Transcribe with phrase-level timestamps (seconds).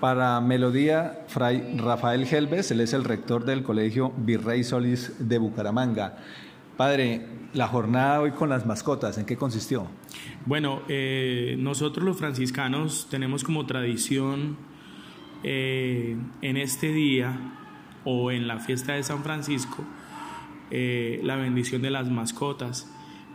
[0.00, 6.16] Para Melodía, Fray Rafael Gelbes, él es el rector del Colegio Virrey Solís de Bucaramanga.
[6.78, 9.86] Padre, la jornada hoy con las mascotas, ¿en qué consistió?
[10.46, 14.56] Bueno, eh, nosotros los franciscanos tenemos como tradición
[15.42, 17.38] eh, en este día
[18.04, 19.84] o en la fiesta de San Francisco
[20.70, 22.90] eh, la bendición de las mascotas.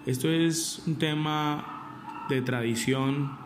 [0.07, 3.44] Esto es un tema de tradición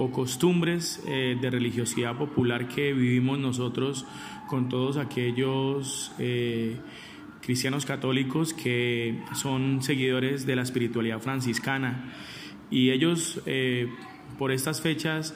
[0.00, 4.06] o costumbres de religiosidad popular que vivimos nosotros
[4.48, 6.12] con todos aquellos
[7.40, 12.12] cristianos católicos que son seguidores de la espiritualidad franciscana
[12.70, 13.88] y ellos eh,
[14.38, 15.34] por estas fechas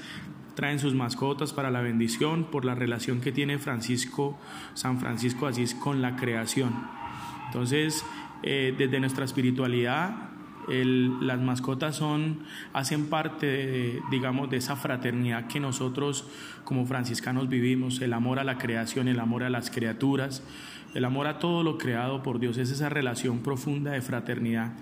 [0.55, 4.39] traen sus mascotas para la bendición por la relación que tiene Francisco,
[4.75, 6.73] San Francisco Asís con la creación.
[7.47, 8.05] Entonces,
[8.45, 10.31] eh, desde nuestra espiritualidad,
[10.69, 12.41] las mascotas son,
[12.73, 16.27] hacen parte, digamos, de esa fraternidad que nosotros
[16.65, 20.43] como franciscanos vivimos, el amor a la creación, el amor a las criaturas,
[20.95, 24.73] el amor a todo lo creado por Dios es esa relación profunda de fraternidad.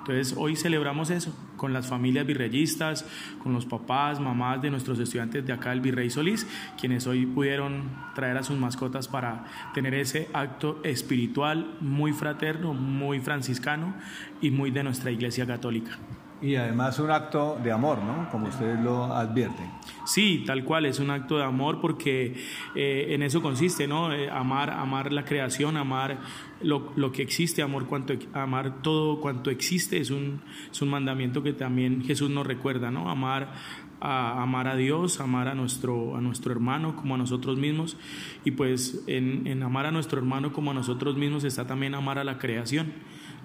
[0.00, 3.06] Entonces hoy celebramos eso con las familias virreyistas,
[3.42, 6.46] con los papás, mamás de nuestros estudiantes de acá del Virrey Solís,
[6.78, 13.20] quienes hoy pudieron traer a sus mascotas para tener ese acto espiritual muy fraterno, muy
[13.20, 13.94] franciscano
[14.40, 15.98] y muy de nuestra Iglesia Católica.
[16.42, 18.28] Y además un acto de amor, ¿no?
[18.30, 19.70] Como ustedes lo advierten.
[20.06, 22.34] Sí, tal cual, es un acto de amor porque
[22.74, 24.12] eh, en eso consiste, ¿no?
[24.12, 26.18] Eh, amar, amar la creación, amar
[26.62, 31.42] lo, lo, que existe, amor cuanto, amar todo cuanto existe, es un, es un mandamiento
[31.42, 33.10] que también Jesús nos recuerda, ¿no?
[33.10, 33.52] Amar
[34.00, 37.98] a amar a Dios, amar a nuestro, a nuestro hermano como a nosotros mismos.
[38.46, 42.18] Y pues en, en amar a nuestro hermano como a nosotros mismos está también amar
[42.18, 42.94] a la creación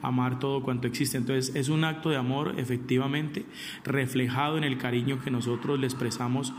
[0.07, 1.17] amar todo cuanto existe.
[1.17, 3.45] Entonces es un acto de amor efectivamente
[3.83, 6.53] reflejado en el cariño que nosotros le expresamos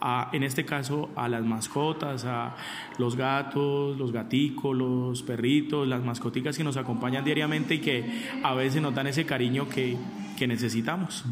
[0.00, 2.54] a, en este caso a las mascotas, a
[2.98, 8.04] los gatos, los gaticos, los perritos, las mascoticas que nos acompañan diariamente y que
[8.42, 9.96] a veces nos dan ese cariño que,
[10.36, 11.24] que necesitamos.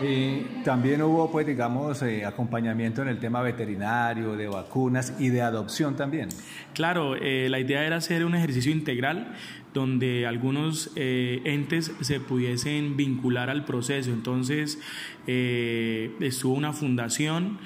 [0.00, 5.42] Y también hubo, pues, digamos, eh, acompañamiento en el tema veterinario, de vacunas y de
[5.42, 6.28] adopción también.
[6.74, 9.34] Claro, eh, la idea era hacer un ejercicio integral
[9.72, 14.10] donde algunos eh, entes se pudiesen vincular al proceso.
[14.10, 14.78] Entonces,
[15.26, 17.58] estuvo una fundación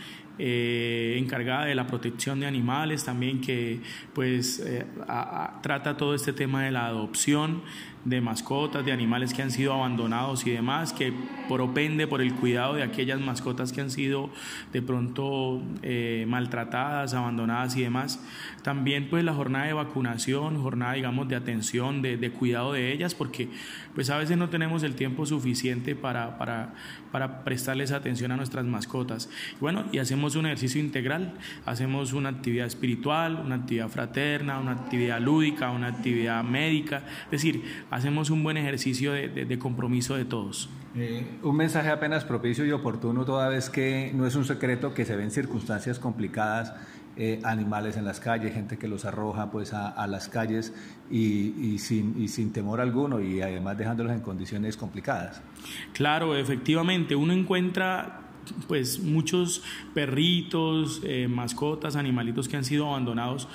[0.43, 3.81] eh, encargada de la protección de animales, también que
[4.15, 4.87] pues eh,
[5.61, 7.61] trata todo este tema de la adopción
[8.05, 11.13] de mascotas, de animales que han sido abandonados y demás, que
[11.49, 14.31] propende por el cuidado de aquellas mascotas que han sido
[14.73, 18.21] de pronto eh, maltratadas, abandonadas y demás.
[18.63, 23.15] También pues la jornada de vacunación, jornada digamos de atención, de, de cuidado de ellas,
[23.15, 23.49] porque
[23.95, 26.75] pues a veces no tenemos el tiempo suficiente para, para,
[27.11, 29.29] para prestarles atención a nuestras mascotas.
[29.61, 31.35] Bueno, y hacemos un ejercicio integral,
[31.67, 37.63] hacemos una actividad espiritual, una actividad fraterna, una actividad lúdica, una actividad médica, es decir,
[37.91, 40.69] hacemos un buen ejercicio de, compromiso de todos.
[40.97, 45.05] Eh, un mensaje apenas propicio y oportuno toda vez que no es un secreto que
[45.05, 46.75] se ven circunstancias complicadas,
[47.17, 50.73] eh, animales en las calles, gente que los arroja pues a, las calles
[51.11, 55.43] y, sin, y sin temor alguno y además dejándolos en condiciones complicadas.
[55.93, 58.21] Claro, efectivamente, uno encuentra
[58.69, 59.63] pues muchos
[59.95, 63.49] perritos, eh, mascotas, animalitos que han sido abandonados.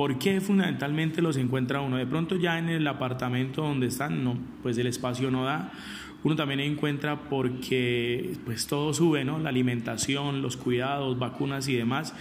[0.00, 1.98] ¿Por qué fundamentalmente los encuentra uno?
[1.98, 5.72] De pronto ya en el apartamento donde están, no, pues el espacio no da.
[6.22, 9.38] Uno también encuentra porque pues todo sube, ¿no?
[9.38, 12.14] La alimentación, los cuidados, vacunas y demás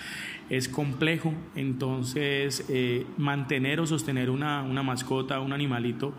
[0.50, 6.14] es complejo, entonces eh, mantener o sostener una, mascota, un animalito,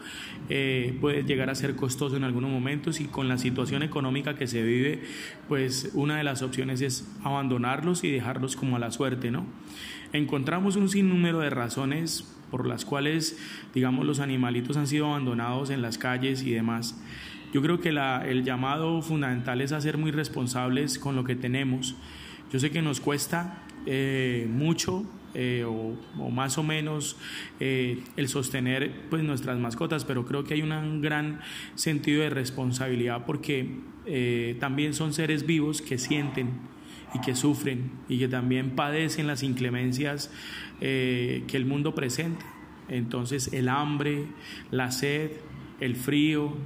[0.48, 4.46] eh, puede llegar a ser costoso en algunos momentos y con la situación económica que
[4.46, 5.02] se vive,
[5.48, 9.46] pues una de las opciones es abandonarlos y dejarlos como a la suerte, ¿no?
[10.12, 13.38] Encontramos un sinnúmero de razones por las cuales,
[13.74, 17.00] digamos, los animalitos han sido abandonados en las calles y demás.
[17.52, 21.96] Yo creo que el llamado fundamental es a ser muy responsables con lo que tenemos.
[22.52, 25.04] Yo sé que nos cuesta eh, mucho
[25.34, 25.96] eh, o,
[26.30, 27.16] más o menos
[27.58, 31.40] eh, el sostener pues nuestras mascotas, pero creo que hay un gran
[31.74, 33.90] sentido de responsabilidad porque
[34.58, 36.50] también son seres vivos que sienten
[37.14, 40.32] y que sufren y que también padecen las inclemencias
[40.80, 42.44] que el mundo presenta.
[42.88, 44.26] Entonces el hambre,
[44.72, 45.30] la sed,
[45.78, 46.56] el frío,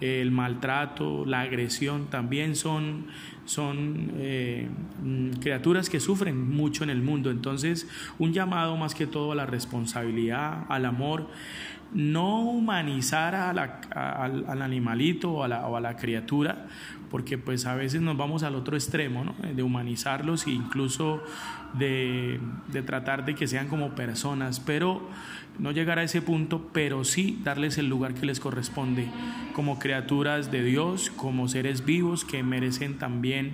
[0.00, 3.06] el maltrato, la agresión, también son,
[3.46, 4.68] son eh,
[5.02, 7.30] mm, criaturas que sufren mucho en el mundo.
[7.30, 7.88] Entonces,
[8.18, 11.28] un llamado más que todo a la responsabilidad, al amor,
[11.94, 16.66] no humanizar al animalito o a, la, criatura,
[17.10, 21.22] porque pues a veces nos vamos al otro extremo, de humanizarlos e incluso
[21.74, 25.08] de, de tratar de que sean como personas, pero
[25.58, 29.08] no llegar a ese punto, pero sí darles el lugar que les corresponde
[29.54, 32.98] como criaturas de Dios, como seres vivos que merecen
[33.36, 33.52] también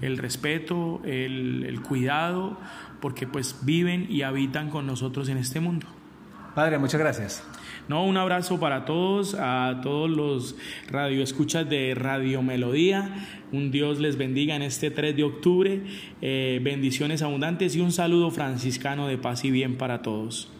[0.00, 2.56] el respeto, el, el cuidado,
[3.00, 5.86] porque pues viven y habitan con nosotros en este mundo.
[6.54, 7.44] Padre, muchas gracias.
[7.88, 10.56] No, un abrazo para todos, a todos los
[10.90, 13.26] radioescuchas de Radio Melodía.
[13.52, 15.82] Un Dios les bendiga en este 3 de octubre.
[16.20, 20.50] Eh, bendiciones abundantes y un saludo franciscano de paz y bien para todos.